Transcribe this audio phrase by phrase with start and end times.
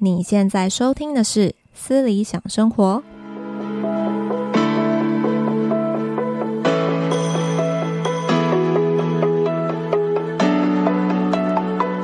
[0.00, 3.02] 你现在收听的是《私理想生活》。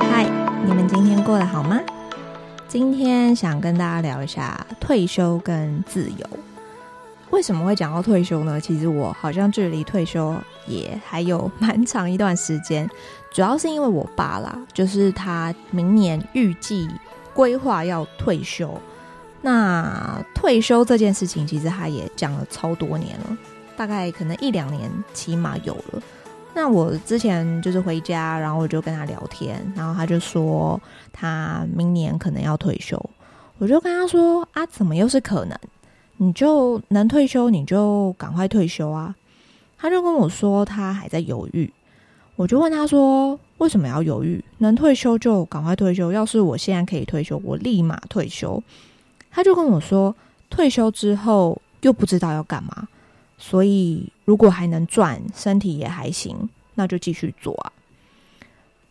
[0.01, 0.25] 嗨，
[0.65, 1.79] 你们今天过得好吗？
[2.67, 6.27] 今天想跟大家聊一下退休跟自由。
[7.29, 8.59] 为什么会讲到退休呢？
[8.59, 10.35] 其实我好像距离退休
[10.67, 12.89] 也还有蛮长一段时间，
[13.31, 16.89] 主要是因为我爸啦，就是他明年预计。
[17.35, 18.73] 规划要退休，
[19.41, 23.37] 那退休这件事情其实他也讲了超多年了，
[23.77, 26.01] 大概可能一两年起码有了。
[26.53, 32.97] 那我之前就是回家，然后我就跟他聊天，然后他就说他明年可能要退休，
[33.57, 35.59] 我就跟他说啊，怎么又是可能？
[36.17, 39.13] 你就能退休你就赶快退休啊！
[39.77, 41.69] 他就跟我说他还在犹豫。
[42.37, 44.43] 我就问他说：“为什么要犹豫？
[44.57, 46.11] 能退休就赶快退休。
[46.11, 48.61] 要是我现在可以退休，我立马退休。”
[49.31, 50.15] 他就跟我说
[50.49, 52.87] ：“退休之后又不知道要干嘛，
[53.37, 57.71] 所以如果还能赚，身体也还行，那就继续做啊。”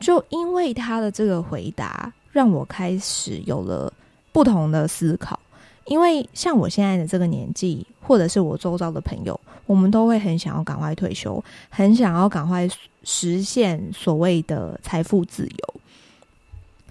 [0.01, 3.93] 就因为他的这个回答，让我开始有了
[4.33, 5.39] 不同的思考。
[5.87, 12.67] 因为像我现在的这个年纪，或者是我周遭的朋友，我们都会很想要赶快退休，很想要赶快
[13.03, 15.75] 实现所谓的财富自由。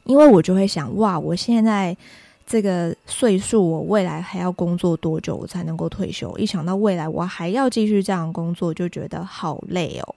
[0.04, 1.96] 因为我就会想，哇，我现在
[2.46, 6.38] 这个岁数，我未来还要工作多久，我才能够退休？
[6.38, 10.16] 一想到未来我还要继续这样工作，就觉得好累哦。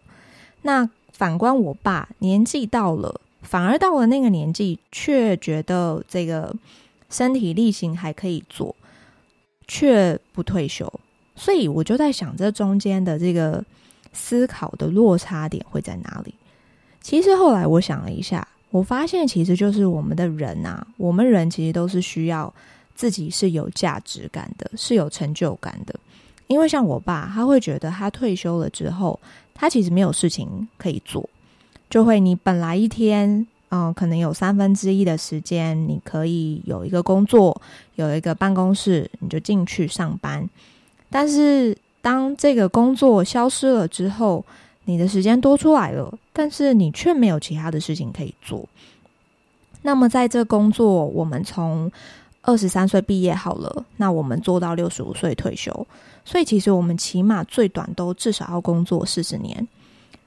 [0.62, 6.54] 那反观我爸，年纪到了，反而到了那个年纪，却觉得这个。
[7.08, 8.74] 身体力行还可以做，
[9.68, 10.92] 却不退休，
[11.34, 13.64] 所以我就在想，这中间的这个
[14.12, 16.34] 思考的落差点会在哪里？
[17.00, 22.52] 其实后来我想了一下，我发现其实就是我们的人啊，我们人其实都是需要
[22.94, 25.94] 自己是有价值感的，是有成就感的。
[26.48, 29.18] 因为像我爸，他会觉得他退休了之后，
[29.54, 31.28] 他其实没有事情可以做，
[31.88, 33.46] 就会你本来一天。
[33.68, 37.60] 嗯，可能有三分之一的时间，你可以有一个工作，
[37.96, 40.48] 有一个办公室，你就进去上班。
[41.10, 44.44] 但是，当这个工作消失了之后，
[44.84, 48.68] 你的时间多出来了，但是你却没有其他的事情可以做。
[49.82, 51.90] 那么，在这工作，我们从
[52.42, 55.86] 二十三岁毕业好了，那我们做到六十五岁退休，
[56.24, 59.66] 所以其实我们起码最短都至少要工作四十年。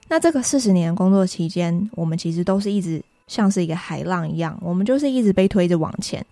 [0.09, 3.01] 那这个四十年工作期间，我们其实都是一直。
[3.29, 6.25] 像是一个海浪一样，我们就是一直被推着往前。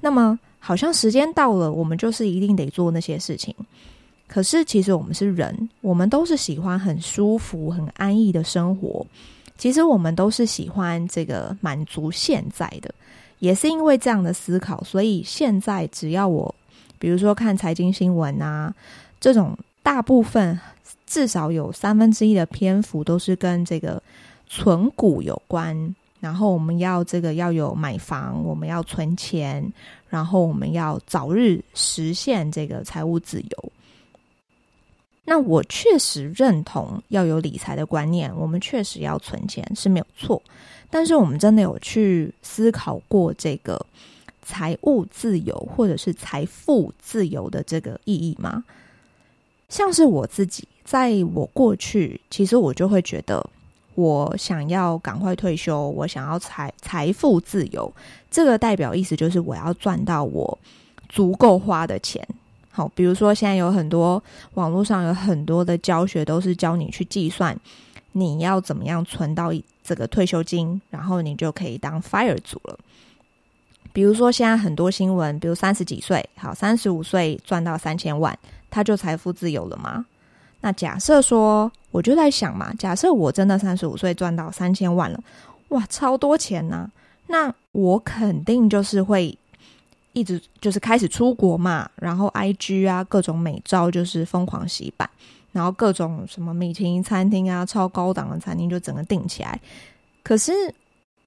[0.00, 3.54] 那么，好像时间到了，我们就是一定得做那些事情。
[4.28, 9.06] 可是，其实我们是人，我们都是喜欢很舒服、很安逸的生活。
[9.58, 12.94] 其实，我们都是喜欢这个满足现在的。
[13.38, 16.54] 也是因为这样的思考，所以现在只要我，
[16.98, 18.74] 比如说看财经新闻啊，
[19.20, 20.58] 这种大部分
[21.06, 24.02] 至少有三分之一的篇幅都是跟这个
[24.48, 25.94] 存股有关。
[26.26, 29.72] 然后我们要这个要有买房，我们要存钱，
[30.08, 33.72] 然后我们要早日实现这个财务自由。
[35.24, 40.42] 那我确实认同要有理财的观念，我们确实要存钱是没有错。
[40.90, 43.80] 但是我们真的有去思考过这个
[44.42, 48.64] 财务自由或者是财富自由的这个意义吗？
[49.68, 53.48] 像是我自己，在我过去，其实我就会觉得。
[53.96, 57.92] 我想要赶快退休，我想要财财富自由，
[58.30, 60.58] 这个代表意思就是我要赚到我
[61.08, 62.24] 足够花的钱。
[62.70, 67.58] 好，比如说现在有很多网络上有很多的教学，都是教你去计算
[68.12, 69.50] 你要怎么样存到
[69.82, 72.78] 这个退休金，然后你就可以当 FIRE 族了。
[73.94, 80.04] 比如说现在很多新闻，比如三十几岁，好，三十五岁赚到三千万，他就财富自由了吗？
[80.66, 85.20] 那假设说，我就在想嘛，假设我真的三十五岁赚到三千万了，
[85.68, 86.90] 哇，超多钱呢！
[87.28, 89.38] 那我肯定就是会
[90.12, 95.08] 一直就是开始出国嘛，然后 IG 啊各种美照就是疯狂洗版，
[95.52, 99.60] 然后各种什么米其林餐厅啊超高档的餐厅就整个订起来。
[100.24, 100.52] 可是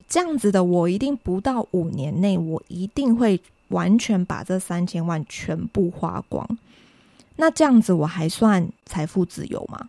[0.10, 3.40] 这样子的我，一定不到五年内，我一定会
[3.70, 6.46] 完全把这三千万全部花光。
[7.42, 9.88] 那这样子我还算财富自由吗？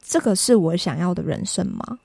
[0.00, 1.98] 这个是我想要的人生吗？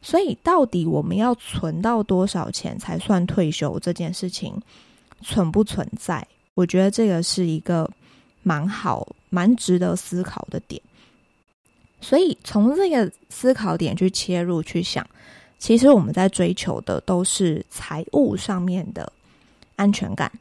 [0.00, 4.58] 所以到底我们要存到多少钱才算退休这件事情
[5.20, 6.26] 存不存在？
[6.54, 7.86] 我觉得这个是一个
[8.42, 10.80] 蛮好、蛮值得思考的点。
[12.00, 15.06] 所以从这个思考点去切入去想，
[15.58, 19.12] 其实我们在追求的都是财务上面的
[19.76, 20.32] 安全感。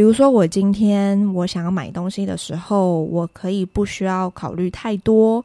[0.00, 5.44] 比如说，我今天我想要买东西的时候，我可以不需要考虑太多。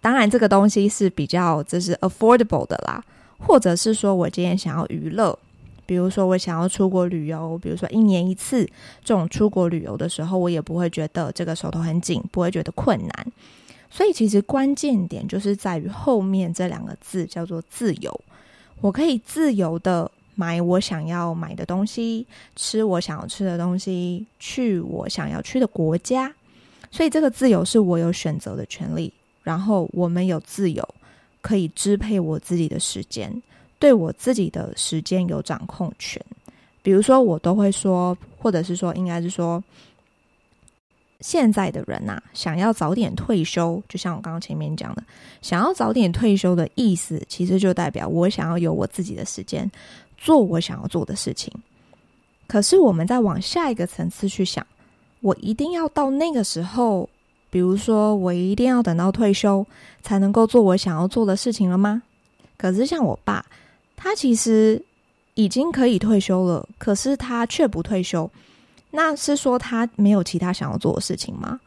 [0.00, 3.00] 当然，这个东西是比较就是 affordable 的啦，
[3.38, 5.38] 或者是说我今天想要娱乐，
[5.86, 8.68] 比如说我想要出国旅游，比如说一年一次
[9.04, 13.32] 这种出国旅游的时候，我也不会觉得这个手头很紧，不会觉得困难。
[13.88, 18.20] 所以，其实关键点就是在于后面这两个字，叫做自由。
[18.80, 20.10] 我可以自由的。
[20.34, 22.26] 买我想要买的东西，
[22.56, 26.32] 吃我想要吃的东西，去我想要去的国家。
[26.90, 29.12] 所以这个自由是我有选择的权利。
[29.42, 30.82] 然后我们有自由，
[31.42, 33.30] 可以支配我自己的时间，
[33.78, 36.18] 对我自己的时间有掌控权。
[36.82, 39.62] 比如说，我都会说，或者是说，应该是说，
[41.20, 45.04] 现在的人呐，想要早点退休，就像我刚刚前面讲的，
[45.42, 49.70] 想要早点退休的意思，其实就代表我想要有我自己的时间。
[50.24, 51.52] 做我想要做的事情，
[52.46, 54.66] 可是我们再往下一个层次去想，
[55.20, 57.06] 我一定要到那个时候，
[57.50, 59.66] 比如说我一定要等到退休
[60.02, 62.02] 才能够做我想要做的事情了吗？
[62.56, 63.44] 可是像我爸，
[63.96, 64.82] 他其实
[65.34, 68.30] 已经可以退休了，可是他却不退休，
[68.92, 71.60] 那是说他没有其他想要做的事情吗？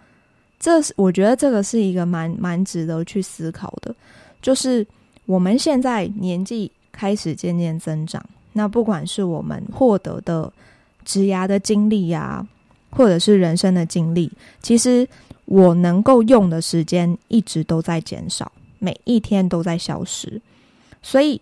[0.60, 3.96] 这是我觉得这个是一个蛮蛮值得去思考的，
[4.42, 4.84] 就是
[5.28, 8.20] 我们现在年纪开始渐渐增长。
[8.58, 10.52] 那不管是我们获得的
[11.06, 12.46] 职涯的经历呀，
[12.90, 14.32] 或者是人生的经历，
[14.64, 15.08] 其实
[15.46, 20.42] 我能够用的时间一直都在减少，每一天都在消失。
[21.04, 21.40] 所以，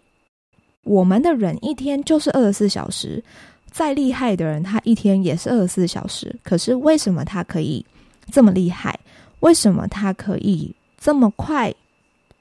[0.83, 3.23] 我们的人一天就是二十四小时，
[3.71, 6.35] 再厉害的人，他一天也是二十四小时。
[6.43, 7.83] 可是，为什么他可以
[8.29, 8.99] 这么厉害？
[9.39, 11.73] 为什么他可以这么快？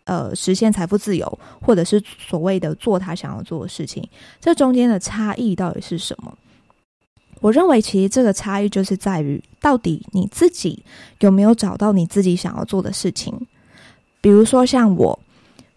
[0.05, 4.07] 呃，实现财富自由，或者是所谓的做他想要做的事情，
[4.39, 6.37] 这中间的差异到底是什么？
[7.41, 10.85] 我认为，其实这个差异就是在于，到底你自己
[11.21, 13.35] 有没有找到你自己想要做的事情。
[14.21, 15.19] 比如说，像我，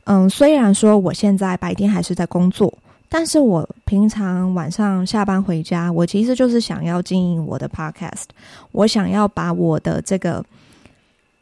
[0.03, 2.77] 嗯，虽然说我现在白天还是在工作，
[3.07, 8.25] 但是我平常晚上下班回家，我其实就是想要经营我的 podcast，
[8.73, 10.43] 我想要把我的这个。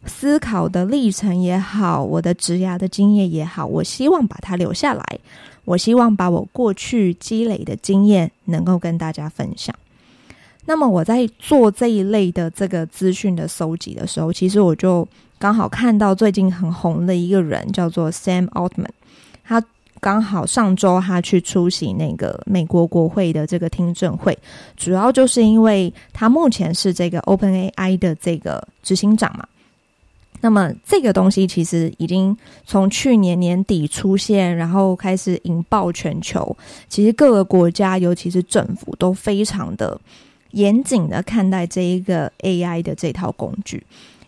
[0.06, 5.04] 思考的历程也好，我的职涯的经验也好，我希望把它留下来。
[5.66, 9.76] 我希望把我过去积累的经验能够跟大家分享。
[10.66, 15.08] 那么我在做这一类的这个资讯的搜集的时候，其实我就
[15.40, 18.90] 刚好看到最近很红的一个人叫做 Sam Altman，
[19.44, 19.64] 他
[20.00, 24.38] 刚好上周他去出席那个美国国会的这个听证会，
[24.78, 29.48] 主要就是因为他目前是这个 OpenAI 的这个执行长嘛。
[30.46, 32.38] 那么这个东西其实已经
[32.68, 36.56] 从去年年底出现，然后开始引爆全球。
[36.88, 40.00] 其实各个国家，尤其是政府，都非常的
[40.52, 43.84] 严谨的看待这一个 AI 的这套工具，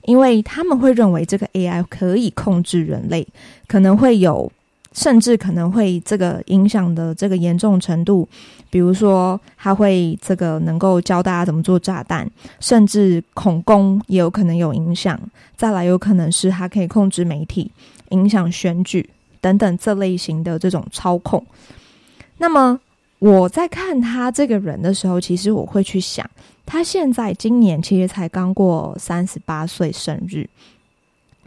[0.05, 3.27] 因为他们会认为这个 AI 可以控制人类，
[3.67, 4.51] 可能会有。
[4.97, 8.27] 甚至可能会这个影响的这个严重程度，
[8.71, 12.27] 比如说他会这个能够教大家怎么做炸弹，
[12.59, 15.19] 甚至恐攻也有可能有影响。
[15.55, 17.69] 再来，有可能是他可以控制媒体、
[18.09, 19.07] 影响选举
[19.39, 21.45] 等等这类型的这种操控。
[22.39, 22.79] 那么
[23.19, 26.27] 我在看他这个人的时候，其实我会去想，
[26.65, 30.49] 他现在今年其实才刚过三十八岁生日。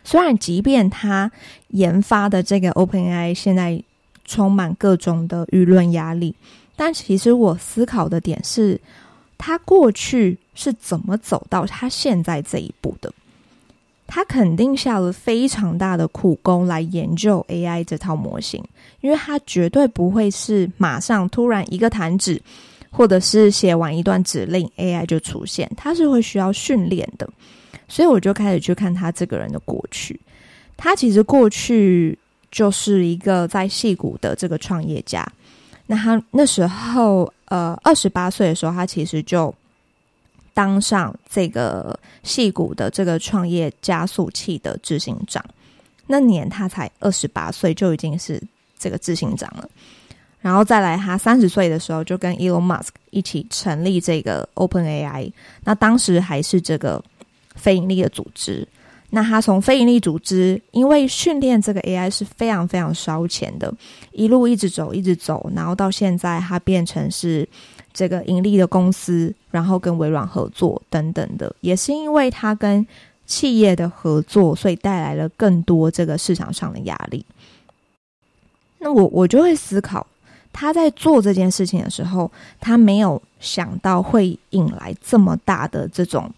[0.05, 1.31] 虽然，即便他
[1.69, 3.83] 研发的这个 OpenAI 现在
[4.25, 6.35] 充满各种的舆论压力，
[6.77, 8.81] 但其实我思考的点是，
[9.37, 13.13] 他过去是怎么走到他现在这一步的？
[14.07, 18.61] 他肯定下了非常大的苦功来研究 AI 这套模型，
[19.03, 22.43] 因为他绝对不会是马上突然一个弹指，
[22.91, 27.31] 或者是写完一段指令 AI 就出现，他是会需要训练的。
[27.91, 30.19] 所以我就开始去看他这个人的过去。
[30.77, 32.17] 他其实过去
[32.51, 35.27] 就是一个在戏谷的这个创业家。
[35.87, 39.53] 那他那时候呃二十八岁的时候，他其实就
[40.55, 45.45] 当上这个戏谷的这个创业加速器的执行长。
[46.07, 48.41] 那年他才二十八岁，就已经是
[48.79, 49.69] 这个执行长了。
[50.41, 55.31] 然后再来，他三十岁的时候就跟 Elon Musk 一起成立这个 OpenAI。
[55.65, 57.05] 那当时还是这个。
[57.55, 58.67] 非盈利的组织，
[59.11, 63.73] 那他从非盈利组织，因为训练这个 AI 是非常非常烧钱的，
[64.13, 67.49] 一路一直走一直走，然后到现在它变成是
[67.93, 72.87] 这个盈利的公司，然后跟微软合作等等的，也是因为它跟
[73.27, 77.25] 企业的合作，所以带来了更多这个市场上的压力。
[78.79, 80.07] 那我我就会思考，
[80.53, 86.33] 他在做这件事情的时候，他没有想到会引来这么大的这种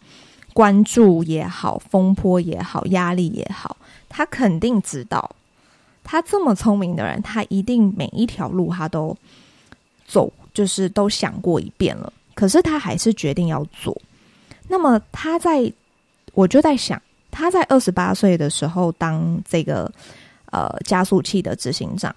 [0.53, 3.77] 关注也好、风波也好、压力也好，
[4.09, 5.31] 他肯定知道，
[6.05, 9.17] 他这么聪明的人，他一定每一条路他都
[10.07, 12.13] 走，就是都想过一遍了。
[12.35, 13.97] 可是他还是决定要做。
[14.69, 15.73] 那么他在，
[16.33, 19.91] 我就在想，他在二十八岁的时候当这个
[20.51, 22.15] 呃加速器的执行长。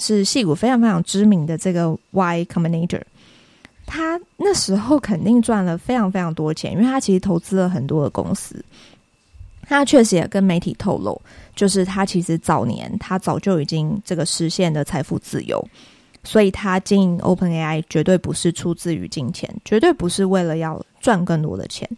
[0.00, 3.02] 是戏骨非常非常知名的这个 Y Combinator，
[3.88, 8.62] 他那时候肯定赚了非常非常多钱，因为他其实投资了很多的公司。
[9.62, 11.20] 他确实也跟媒体透露，
[11.54, 15.62] 就是他其实早年他早就已经这个实现了财富自由，
[16.22, 21.88] 所以他经营 OpenAI 绝对不是出自于金钱，绝对不是为了要赚更多的钱，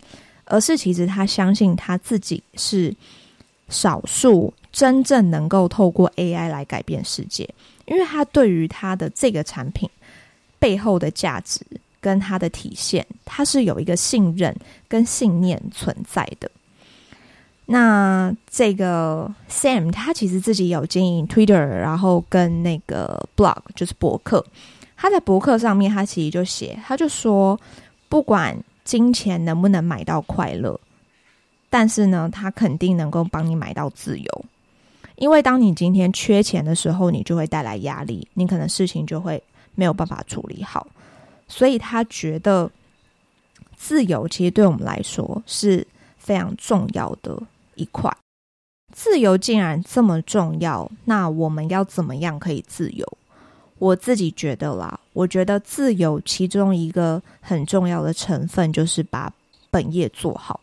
[0.47, 2.93] 而是其实他相信他自己是
[3.69, 7.49] 少数真正能够透过 AI 来改变世界。
[7.87, 9.89] 因为他对于他的这个产品
[10.61, 11.61] 背后的价值
[12.01, 14.55] 跟他的体现，他是有一个信任
[14.87, 16.49] 跟信念存在的。
[17.67, 24.45] 那这个 Sam 他其实自己有经营 Twitter，然后跟那个 blog 就是博客。
[24.97, 27.59] 他在博客上面，他其实就写，他就说，
[28.09, 30.79] 不管金钱能不能买到快乐，
[31.71, 34.45] 但是呢，他肯定能够帮你买到自由。
[35.17, 39.43] 因为当你今天缺钱的时候，你就会带来压力，你可能事情就会
[39.75, 40.87] 没有办法处理好。
[41.49, 42.71] 所以他觉得
[43.77, 45.87] 自由其实对我们来说是
[46.17, 47.43] 非常重要的
[47.75, 48.15] 一块。
[48.93, 53.07] 自由竟然这么重要，那我们要怎么样可以自由？
[53.79, 59.33] 我自己觉得啦，我觉得自由其中一个很重要的成分就是把
[59.71, 60.61] 本业做好。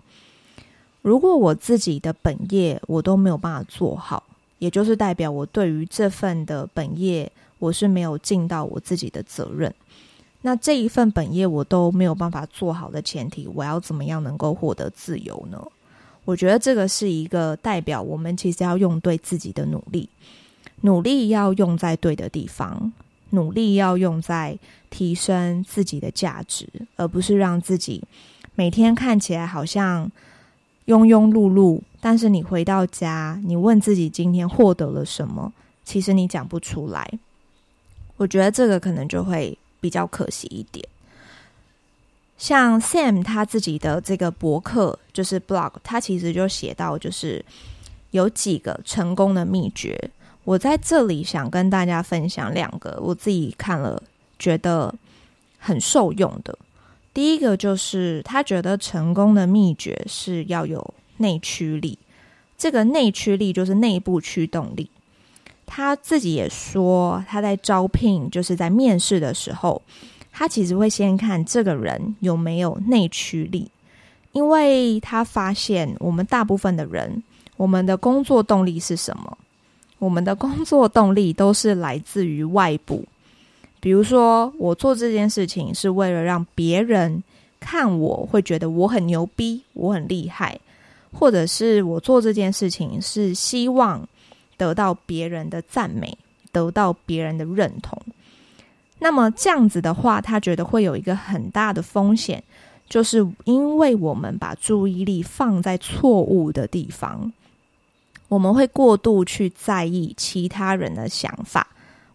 [1.01, 4.21] 如果我自己的本业我都没有办法做好，
[4.59, 9.73] 也就是代表我对于这份的本业，我是没有尽到我自己的责任。
[10.41, 15.61] 那这一份本业我都没有办法做好的前提，我要怎么样能够获得自由呢？
[16.23, 20.07] 我觉得这个是一个代表我们其实要用对自己的努力，
[20.81, 22.93] 努力要用在对的地方，
[23.31, 24.57] 努力要用在
[24.89, 28.03] 提升自己的价值，而不是让自己
[28.55, 30.11] 每天看起来好像
[30.85, 31.81] 庸庸碌碌。
[31.99, 35.51] 但是你回到家，你问自己今天获得了什么？
[35.83, 37.19] 其实你讲不出来。
[38.17, 40.85] 我觉得这个可能就会比较可惜一点。
[42.37, 47.43] 像 Sam 他自己的这个博客，就是 blog，他其实就写到，就是
[48.11, 49.97] 有几个成功的秘诀。
[50.43, 54.01] 我在这里想跟大家分享两个，我自己看了
[54.37, 54.93] 觉得
[55.57, 56.57] 很受用的。
[57.13, 60.93] 第一个就是他觉得成功的秘诀是要有。
[61.19, 61.97] 内驱力，
[62.59, 64.87] 这个内驱力就是内部驱动力。
[65.67, 69.79] 他自己也说，他在招聘，就是在面试的时候，
[70.31, 73.69] 他其实会先看这个人有没有内驱力，
[74.31, 77.21] 因为他发现我们大部分的人，
[77.57, 79.37] 我们的工作动力是什么？
[79.99, 83.03] 我们的工作动力都是来自于外部，
[83.79, 87.21] 比如说，我做这件事情是为了让别人
[87.59, 90.59] 看我会觉得我很牛逼，我很厉害。
[91.13, 94.07] 或者是我做这件事情是希望
[94.57, 96.17] 得到别人的赞美，
[96.51, 97.97] 得到别人的认同。
[98.99, 102.43] 那么这样子的话，他觉得会有一个很大的风险，
[102.89, 107.31] 就是因为我们把注意力放在错误的地方，
[108.27, 111.67] 我们会过度去在意其他人的想法，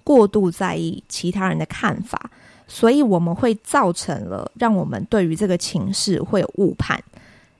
[0.02, 2.28] 过度在意其他人的看法，
[2.66, 7.00] 所以我们会造成了让我们对于这个情势会有误判。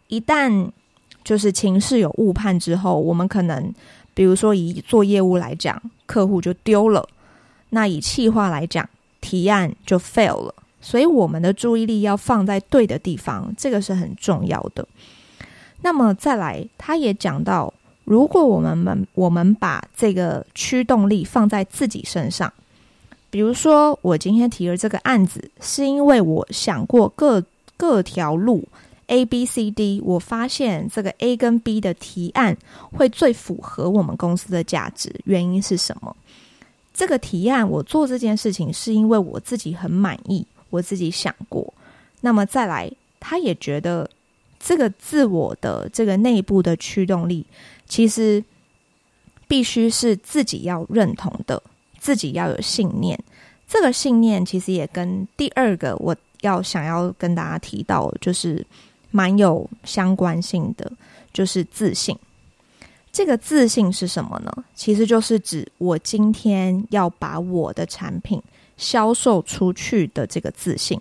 [0.08, 0.68] 一旦
[1.22, 3.72] 就是情势有误判之后，我们可能，
[4.14, 7.02] 比如说以做业务来讲，客户就丢了；
[7.70, 8.88] 那以企划来讲，
[9.20, 10.54] 提案就 fail 了。
[10.80, 14.86] 所以我们的注意力要放在对的地方，这个是很重要的。
[15.82, 17.72] 那么再来，他也讲到，
[18.04, 22.52] 如果我们们我们把这个驱动力放在自己身上，
[23.30, 27.42] 比如说我今天提了这个案子，是因为我想过各
[27.76, 28.66] 各条路。
[29.08, 32.56] A、B、C、D，我发现这个 A 跟 B 的提案
[32.92, 36.16] 会最符合我们公司的价值，原因是什么？
[36.94, 41.72] 这个提案我做这件事情是因为我自己很满意，我自己想过。
[42.20, 44.08] 那么再来，他也觉得
[44.58, 47.44] 这个自我的这个内部的驱动力，
[47.86, 48.42] 其实
[49.48, 51.62] 必须是自己要认同的，
[51.98, 53.18] 自己要有信念。
[53.66, 58.64] 这个信念其实也跟第二个我要想要跟大家提到，就是。
[59.12, 60.90] 蛮有相关性的，
[61.32, 62.18] 就是自信。
[63.12, 64.50] 这个自信是什么呢？
[64.74, 68.42] 其实就是指我今天要把我的产品
[68.76, 71.00] 销售出去的这个自信。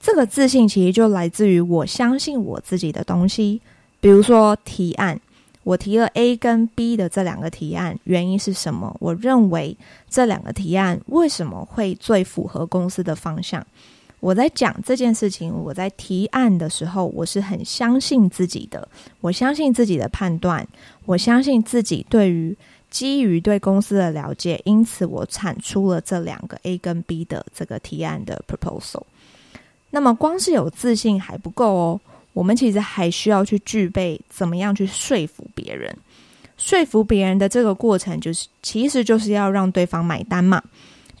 [0.00, 3.62] 这个自信其实就来自于我相信我自己的东西。
[4.00, 5.18] 比如说提案，
[5.62, 8.94] 我提了 A 跟 B 的这两个提案，原因是什么？
[8.98, 9.76] 我认为
[10.10, 13.64] 这两个提案为什么会最符合公司的方向？
[14.24, 18.88] 我在讲这件事情，我在提案的时候，我是很相信自己的，
[19.20, 20.66] 我相信自己的判断，
[21.04, 22.56] 我相信自己对于
[22.88, 29.02] 基于对公司的了解，因此我产出了这两个 A 跟 B 的这个提案的 proposal。
[29.90, 32.00] 那么光是有自信还不够哦，
[32.32, 35.94] 我们其实还需要去具备怎么样去说服别人，
[36.56, 40.62] 说服别人的这个过程，就是其实就是要让对方买单嘛。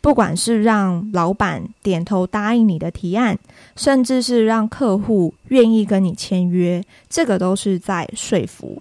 [0.04, 3.38] 不管是让老板点头答应你的提案，
[3.74, 8.78] 甚至是让客户愿意跟你签约，这个都是在说服。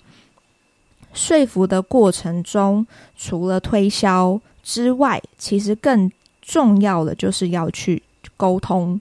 [1.13, 6.11] 说服的过程中，除了推销之外，其实更
[6.41, 8.03] 重要的就是要去
[8.35, 8.99] 沟通。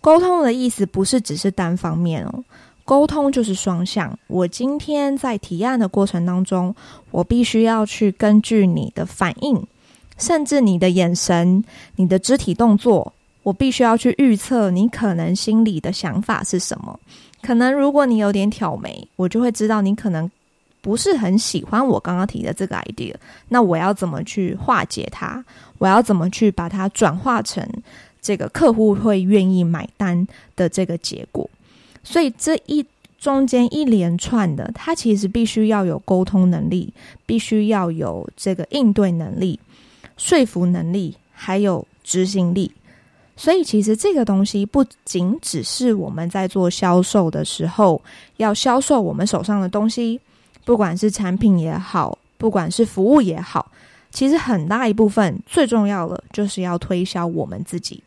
[0.00, 2.42] 沟通的意思不是只是单方面哦，
[2.84, 4.18] 沟通就是双向。
[4.26, 6.74] 我今天在提案的过程当中，
[7.12, 9.64] 我必须要去根据你的反应。
[10.18, 11.64] 甚至你的眼神、
[11.96, 16.98] 你的肢体动作，我必须要去预测你可能心里的想法是什么。
[17.40, 20.30] 可能如果你有点挑眉，我就会知道你可能
[20.80, 23.14] 不是很喜欢我刚刚提的这个 idea。
[23.48, 25.44] 那我要怎么去化解它？
[25.78, 27.66] 我要怎么去把它转化成
[28.20, 31.50] 这个客户会愿意买单的这个结果？
[32.04, 32.84] 所以这一
[33.18, 36.92] 中间一连串的，它其实必须要有沟通能力，
[37.26, 39.58] 必须要有这个应对能力。
[40.22, 42.70] 说服能力还有执行力，
[43.36, 48.00] 所以其实这个东西不仅只是我们在做销售的时候
[48.36, 50.20] 要销售我们手上的东西，
[50.64, 53.68] 不管是产品也好，不管是服务也好，
[54.12, 58.00] 其实很大一部分最重要的就是要推销我们自己，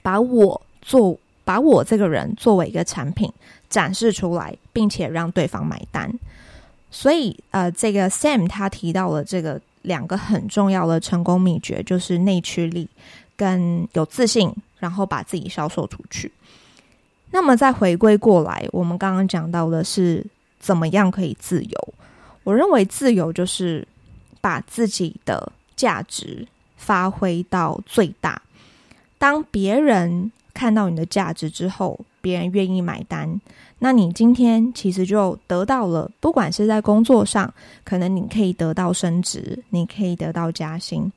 [0.00, 3.30] 把我做把我这个人作为一个产品
[3.68, 6.10] 展示出来，并且让对方买单。
[6.90, 9.60] 所以呃，这个 Sam 他提到了这个。
[9.82, 12.88] 两个很重要的成功秘诀就是内驱力
[13.36, 16.30] 跟有自信，然后把自己销售出去。
[17.30, 20.24] 那么再回归过来，我们刚刚讲到的是
[20.58, 21.94] 怎么样可以自由。
[22.42, 23.86] 我认为自由就是
[24.40, 28.42] 把自己的价值发挥到最大。
[29.18, 33.40] 当别人看到你的价值之后，别人愿意买单。
[33.82, 37.52] 那你今天其实就得到了，不管是在工作上，
[37.82, 41.10] 可能你可以得到升职，你可以得到加薪，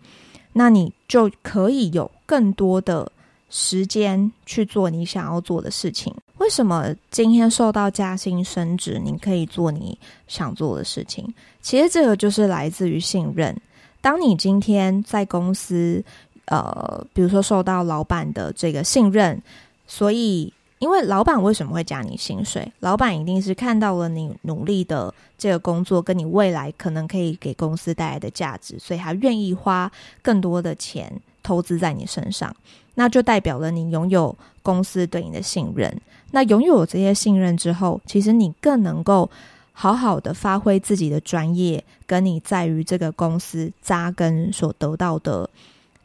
[0.53, 3.11] 那你就可以有更多的
[3.49, 6.15] 时间去做你想要做的事情。
[6.37, 9.97] 为什么今天受到加薪升职，你可以做你
[10.29, 11.27] 想做的事情？
[11.61, 13.53] 其实这个就是来自于信任。
[13.99, 16.01] 当你今天在公司，
[16.45, 19.43] 呃，比如说受到老板的这个信任，
[19.85, 20.53] 所以。
[20.83, 22.69] 因为老板为什么会加你薪水？
[22.81, 29.89] 老板一定是看到了你努力的这个工作，跟你未来可能可以给公司带来的价值，所以他愿意花
[30.21, 31.09] 更多的钱
[31.41, 32.53] 投资在你身上。
[32.95, 36.01] 那就代表了你拥有公司对你的信任。
[36.31, 39.31] 那拥有这些信任之后，其实你更能够
[39.71, 45.49] 好好的发挥自己的专业，跟你在于这个公司扎根所得到的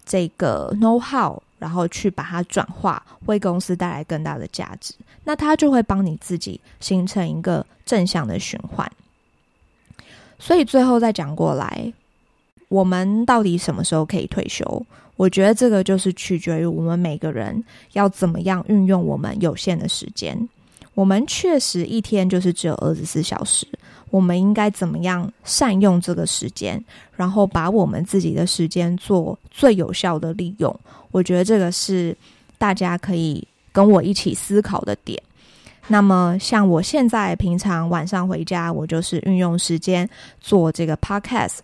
[0.07, 1.43] 这个 know how。
[1.59, 4.94] 然后去把它转化，为公司带来更大的价值，
[5.25, 8.90] 那它就会帮你自己形成一个正向的循环。
[10.38, 11.92] 所以最后再讲过来，
[12.68, 14.87] 我们到底什么时候可以退休？
[15.16, 20.49] 我觉得这个就是取决于我们每个人要怎么样运用我们有限的时间。
[20.94, 23.66] 我们确实一天就是只有二十四小时。
[24.11, 26.83] 我们应该怎么样善用这个时间，
[27.16, 30.75] 然后把我们自己的时间做最有效的利用？
[31.11, 32.16] 我觉得这个是
[32.57, 35.23] 大家可以跟我一起思考的点。
[35.87, 40.09] 那么，像我现在平常晚上回家，我就是运用时间
[40.40, 41.59] 做这个 podcast。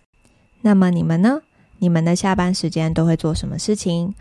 [0.61, 1.39] 那么你们呢？
[1.77, 4.13] 你们的下班时间都会做什么事情？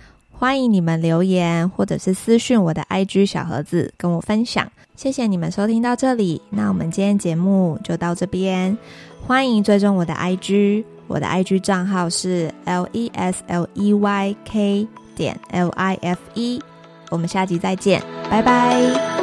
[0.45, 4.71] 欢迎你们留言或者是私信我的 IG 小盒子跟我分享。
[4.95, 8.77] 谢谢你们收听到这里，那我们今天节目就到这边。
[9.27, 16.61] 欢迎追踪我的 IG，我的 IG 账号是 L E S L E Y K 点 L I F E。
[17.09, 19.13] 我们下集再见，拜拜。